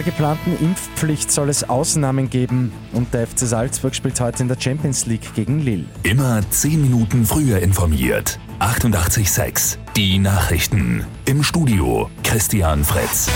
der 0.00 0.12
geplanten 0.12 0.56
Impfpflicht 0.64 1.30
soll 1.30 1.50
es 1.50 1.68
Ausnahmen 1.68 2.30
geben 2.30 2.72
und 2.94 3.12
der 3.12 3.26
FC 3.26 3.40
Salzburg 3.40 3.94
spielt 3.94 4.18
heute 4.18 4.42
in 4.42 4.48
der 4.48 4.58
Champions 4.58 5.04
League 5.04 5.34
gegen 5.34 5.60
Lille. 5.60 5.84
Immer 6.04 6.40
10 6.48 6.80
Minuten 6.80 7.26
früher 7.26 7.58
informiert. 7.58 8.38
88.6 8.60 9.76
Die 9.96 10.18
Nachrichten. 10.18 11.04
Im 11.26 11.42
Studio 11.42 12.08
Christian 12.22 12.82
Fritz. 12.82 13.28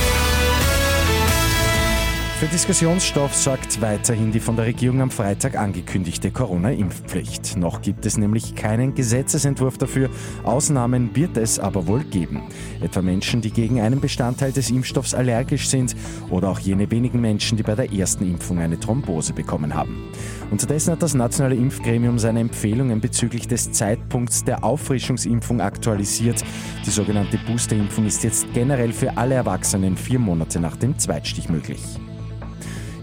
Für 2.45 2.51
Diskussionsstoff 2.51 3.35
sorgt 3.35 3.81
weiterhin 3.81 4.31
die 4.31 4.39
von 4.39 4.55
der 4.55 4.67
Regierung 4.67 5.01
am 5.01 5.11
Freitag 5.11 5.57
angekündigte 5.57 6.31
Corona-Impfpflicht. 6.31 7.57
Noch 7.57 7.81
gibt 7.81 8.05
es 8.05 8.19
nämlich 8.19 8.55
keinen 8.55 8.95
Gesetzesentwurf 8.95 9.79
dafür. 9.79 10.11
Ausnahmen 10.43 11.17
wird 11.17 11.39
es 11.39 11.59
aber 11.59 11.87
wohl 11.87 12.05
geben. 12.05 12.43
Etwa 12.83 13.01
Menschen, 13.01 13.41
die 13.41 13.51
gegen 13.51 13.81
einen 13.81 13.99
Bestandteil 13.99 14.53
des 14.53 14.69
Impfstoffs 14.69 15.15
allergisch 15.15 15.71
sind 15.71 15.97
oder 16.29 16.51
auch 16.51 16.59
jene 16.59 16.91
wenigen 16.91 17.19
Menschen, 17.19 17.57
die 17.57 17.63
bei 17.63 17.75
der 17.75 17.91
ersten 17.91 18.31
Impfung 18.31 18.59
eine 18.59 18.79
Thrombose 18.79 19.33
bekommen 19.33 19.73
haben. 19.73 20.13
Unterdessen 20.51 20.93
hat 20.93 21.03
das 21.03 21.15
Nationale 21.15 21.55
Impfgremium 21.55 22.19
seine 22.19 22.41
Empfehlungen 22.41 23.01
bezüglich 23.01 23.49
des 23.49 23.73
Zeitpunkts 23.73 24.45
der 24.45 24.63
Auffrischungsimpfung 24.63 25.63
aktualisiert. 25.63 26.45
Die 26.85 26.91
sogenannte 26.91 27.39
Boosterimpfung 27.39 28.05
ist 28.05 28.23
jetzt 28.23 28.53
generell 28.53 28.93
für 28.93 29.17
alle 29.17 29.35
Erwachsenen 29.35 29.97
vier 29.97 30.19
Monate 30.19 30.61
nach 30.61 30.77
dem 30.77 30.99
Zweitstich 30.99 31.49
möglich. 31.49 31.81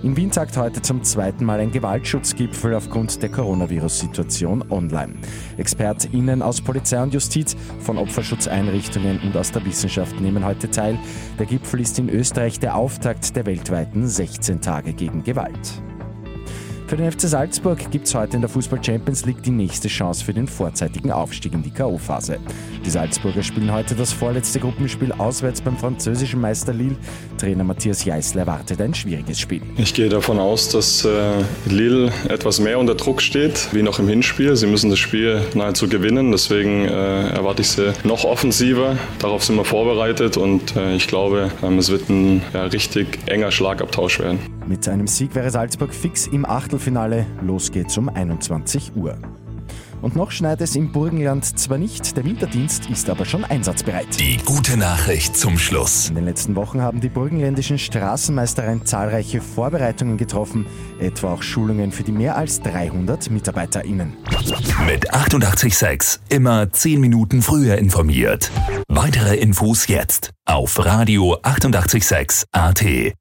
In 0.04 0.18
Wien 0.18 0.32
tagt 0.32 0.58
heute 0.58 0.82
zum 0.82 1.04
zweiten 1.04 1.46
Mal 1.46 1.60
ein 1.60 1.72
Gewaltschutzgipfel 1.72 2.74
aufgrund 2.74 3.22
der 3.22 3.30
Coronavirus-Situation 3.30 4.66
online. 4.72 5.14
ExpertInnen 5.58 6.42
aus 6.42 6.60
Polizei 6.60 7.04
und 7.04 7.14
Justiz, 7.14 7.56
von 7.80 8.00
Opferschutzeinrichtungen 8.00 9.20
und 9.20 9.38
aus 9.38 9.52
der 9.52 9.64
Wissenschaft 9.64 10.20
nehmen 10.20 10.44
heute 10.44 10.72
teil. 10.72 10.98
Der 11.38 11.46
Gipfel 11.46 11.82
ist 11.82 12.00
in 12.00 12.10
Österreich 12.10 12.60
der 12.60 12.76
Auftakt 12.76 13.36
der 13.36 13.46
weltweiten 13.46 14.08
16 14.08 14.60
Tage 14.60 14.94
gegen 14.94 15.24
Gewalt. 15.24 15.84
Für 16.92 16.98
den 16.98 17.10
FC 17.10 17.22
Salzburg 17.22 17.90
gibt 17.90 18.06
es 18.06 18.14
heute 18.14 18.36
in 18.36 18.42
der 18.42 18.50
Fußball 18.50 18.84
Champions 18.84 19.26
League 19.26 19.42
die 19.44 19.52
nächste 19.52 19.88
Chance 19.88 20.26
für 20.26 20.34
den 20.34 20.46
vorzeitigen 20.46 21.10
Aufstieg 21.10 21.54
in 21.54 21.64
die 21.64 21.72
K.O.-Phase. 21.72 22.38
Die 22.86 22.90
Salzburger 22.90 23.44
spielen 23.44 23.72
heute 23.72 23.96
das 23.96 24.12
vorletzte 24.12 24.60
Gruppenspiel 24.60 25.14
auswärts 25.14 25.62
beim 25.62 25.78
französischen 25.78 26.42
Meister 26.42 26.74
Lille. 26.74 26.98
Trainer 27.38 27.64
Matthias 27.64 28.04
Jeißler 28.04 28.42
erwartet 28.42 28.82
ein 28.82 28.94
schwieriges 28.94 29.40
Spiel. 29.40 29.62
Ich 29.78 29.94
gehe 29.94 30.10
davon 30.10 30.38
aus, 30.38 30.68
dass 30.68 31.06
äh, 31.06 31.46
Lille 31.66 32.12
etwas 32.28 32.60
mehr 32.60 32.78
unter 32.78 32.96
Druck 32.96 33.22
steht, 33.22 33.70
wie 33.72 33.84
noch 33.84 34.00
im 34.00 34.10
Hinspiel. 34.10 34.58
Sie 34.58 34.68
müssen 34.68 34.90
das 34.90 35.00
Spiel 35.00 35.40
nahezu 35.54 35.88
gewinnen, 35.88 36.34
deswegen 36.34 36.90
äh, 36.90 37.30
erwarte 37.30 37.62
ich 37.62 37.70
sie 37.70 37.94
noch 38.04 38.26
offensiver. 38.26 38.98
Darauf 39.20 39.46
sind 39.46 39.56
wir 39.56 39.64
vorbereitet 39.64 40.36
und 40.36 40.76
äh, 40.76 40.94
ich 40.94 41.08
glaube, 41.08 41.52
ähm, 41.64 41.78
es 41.78 41.90
wird 41.90 42.10
ein 42.10 42.42
richtig 42.54 43.18
enger 43.28 43.50
Schlagabtausch 43.50 44.20
werden. 44.20 44.40
Mit 44.68 44.88
einem 44.88 45.08
Sieg 45.08 45.36
wäre 45.36 45.50
Salzburg 45.50 45.94
fix 45.94 46.28
im 46.28 46.46
Achtelfinale. 46.46 47.26
Los 47.42 47.72
geht's 47.72 47.98
um 47.98 48.10
21 48.10 48.96
Uhr. 48.96 49.18
Und 50.02 50.16
noch 50.16 50.32
schneit 50.32 50.62
es 50.62 50.76
im 50.76 50.92
Burgenland 50.92 51.60
zwar 51.60 51.78
nicht, 51.78 52.18
der 52.18 52.24
Winterdienst 52.24 52.90
ist 52.90 53.10
aber 53.10 53.26
schon 53.26 53.46
einsatzbereit. 53.46 54.20
Die 54.20 54.38
gute 54.38 54.76
Nachricht 54.76 55.38
zum 55.38 55.60
Schluss. 55.60 56.10
In 56.10 56.16
den 56.16 56.26
letzten 56.26 56.56
Wochen 56.56 56.82
haben 56.82 57.02
die 57.02 57.10
burgenländischen 57.10 57.78
Straßenmeistereien 57.78 58.86
zahlreiche 58.86 59.42
Vorbereitungen 59.42 60.18
getroffen, 60.18 60.66
etwa 61.00 61.34
auch 61.34 61.44
Schulungen 61.44 61.92
für 61.92 62.04
die 62.04 62.12
mehr 62.12 62.36
als 62.36 62.62
300 62.62 63.30
MitarbeiterInnen. 63.30 64.14
Mit 64.88 65.14
886 65.14 66.20
immer 66.30 66.72
10 66.72 67.00
Minuten 67.00 67.44
früher 67.44 67.78
informiert. 67.78 68.50
Weitere 68.88 69.36
Infos 69.36 69.88
jetzt 69.88 70.32
auf 70.46 70.84
Radio 70.84 71.38
886 71.44 72.46
AT. 72.52 73.14